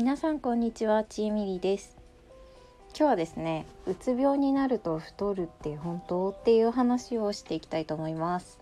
[0.00, 1.94] 皆さんこんにちはちえみりです。
[2.98, 8.58] 今日はですねうつ病になると太るって本当っていう話をしていきたいと思います。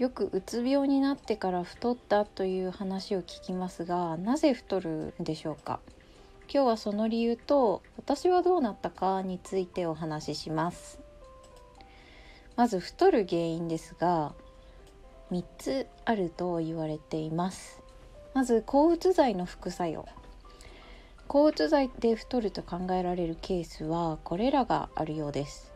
[0.00, 5.78] よくうつ病になってから太ったという話を聞きますがなぜ太るんでしょうか？
[6.52, 10.98] 今日はその理由と私はどうなったかについてお話しします。
[12.56, 14.32] まず太る原因ですが
[15.30, 17.80] 3つあると言われています。
[18.34, 20.06] まず抗うつ剤の副作用。
[21.28, 25.72] 抗うつ剤で太ると考えられるケースはこれらがあるようです。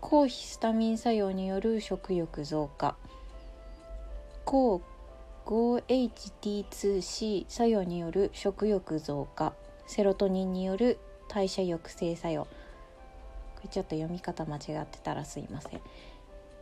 [0.00, 2.96] 抗ヒスタミン作用による食欲増加。
[4.44, 4.82] 抗
[5.46, 9.52] 5HT2C 作用による食欲増加。
[9.86, 12.44] セロトニンによる代謝抑制作用。
[12.44, 12.48] こ
[13.64, 15.80] れちょっと読み方間違ってたらすいません。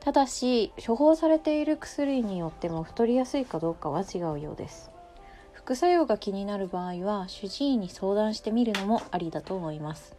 [0.00, 4.90] ただし処方されている薬によっても太りやすいかどうかは違うようです。
[5.70, 10.16] 副作用が気になる場合は主治医に相談してみるのもありだと思います。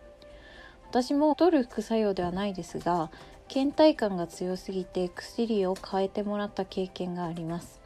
[0.89, 3.11] 私も太る副作用ではないですが
[3.49, 7.81] 倦怠感が強すぎて薬を変えてもらった経験があります。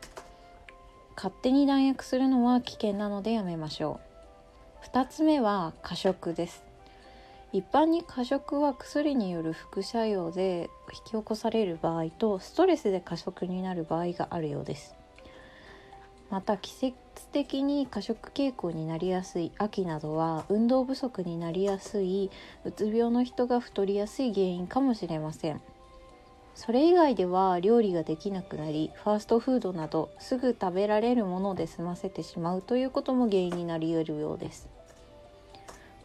[1.16, 4.00] 勝手に弾薬するのは危険なのでやめましょ
[4.84, 4.96] う。
[4.96, 6.64] 2つ目は過食です。
[7.52, 14.96] 一般に過食は薬による副作用で引き起こされる場合とストレスで過食になる場合があるようです。
[16.36, 16.94] また季節
[17.32, 22.30] 的に過食傾向になりやすい秋などは運動不足になりやすい
[22.66, 25.62] うつ病の人が太りやすい原因かもしれません。
[26.54, 34.68] それ以外では料理ができなくなりファーストフードなどすぐ食べられるもので済ませてしまうということも原因になり得るようです。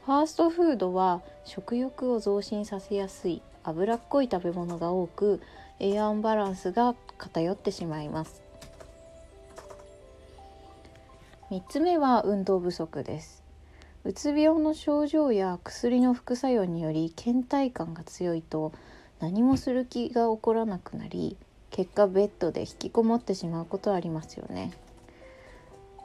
[0.06, 5.40] ファーストフードは食欲を増進させやすい脂っこい食べ物が多く
[5.80, 8.48] 栄養バランスが偏ってしまいます。
[11.50, 13.42] 3つ目は運動不足です。
[14.04, 18.72] うつ病の症状や薬の副作用により倦怠感が強いと
[19.18, 21.36] 何もする気が起こらなくなり
[21.70, 24.70] 結果ベッドで引きこもってしまうことありますよね。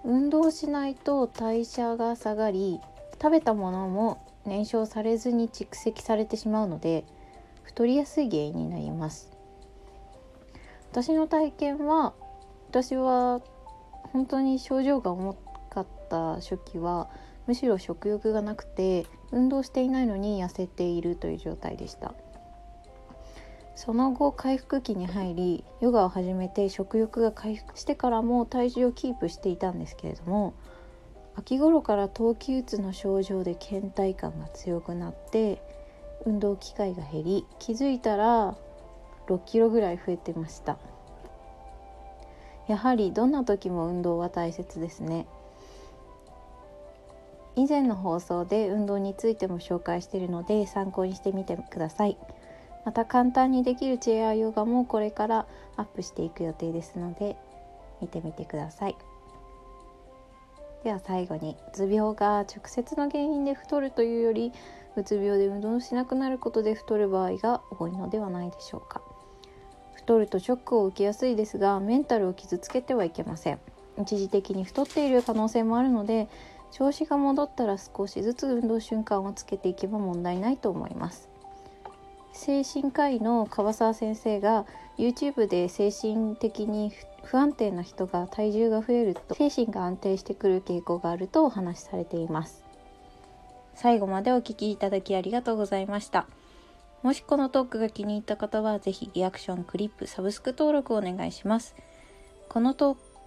[0.03, 2.79] 運動しないと代謝が下がり
[3.22, 7.05] 食べたものも燃焼されずに蓄積されてしまうので
[7.61, 9.31] 太りやすい原因になります。
[10.91, 12.13] 私の体験は
[12.72, 13.41] 私は
[14.16, 15.34] 本当に症状が重
[15.70, 17.09] かった初期は
[17.48, 22.14] むしろ食欲がなくて運動していないのに痩せているという状態でした。
[23.76, 30.53] その後回復期に入りヨガを始めて食欲が回復してからも体重をキープしていたんですけれども
[31.36, 35.62] 秋頃から冬季うつの症状で倦怠感が強くなって
[36.26, 38.56] 運動機会が減り気づいたら
[39.28, 40.78] 6キロぐらい増えてました。
[42.68, 45.28] やはりどんな時も運動は大切ですね。
[47.56, 52.18] 以前の放送で運動についても紹介しているので参考にしてみてください。
[52.86, 57.36] また簡単にできるチェアヨガもこれからアップしていく予定ですので
[58.02, 58.96] 見てみてください。
[60.84, 64.52] では最後にうつ病が直接の原因で太るというより
[64.96, 69.02] うつ病で運動しなくなることで太る場合が多いのではないでしょうか。
[70.05, 73.59] 太るとショックを受けやすいですがメンタルを傷つけてはいけません。
[73.99, 76.27] 一時的に太っている可能性もあるので
[76.71, 81.27] 調子が戻ったら少しずつ運動瞬間をつけていけば問題ないと思います。
[82.33, 84.66] 精神科医の川沢先生が
[84.99, 86.91] YouTube で精神的に
[87.23, 92.63] 不安定な人が体重が増えると精神が安定してくる傾向があるとお話しされています。
[93.73, 96.27] 最後までお聴きいただきありがとうございました。
[97.05, 101.75] もしこのトークが気に入った方は、ぜひリアクション、クリップ、サブスク登録をお願いします。
[102.49, 102.75] この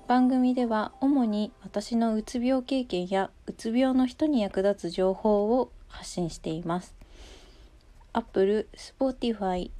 [0.08, 6.96] 番組では、主に私のうつ病経験やうつ病の人に役立つ情報を発信しています。
[8.12, 9.70] Apple、Spotify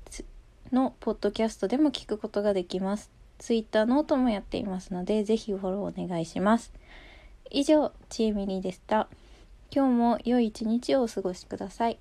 [0.70, 3.10] のポッドキャストでも聞くことができます。
[3.38, 6.72] Twitter ノートもやっていますので、ぜひフォローお願いします。
[7.50, 9.08] 以上、ちえみりでした。
[9.72, 11.98] 今日も良い一日をお過ごしください。